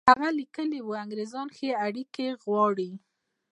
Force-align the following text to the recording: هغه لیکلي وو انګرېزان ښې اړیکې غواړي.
هغه 0.09 0.27
لیکلي 0.39 0.79
وو 0.83 0.93
انګرېزان 1.03 1.47
ښې 1.55 1.69
اړیکې 1.85 2.27
غواړي. 2.43 2.91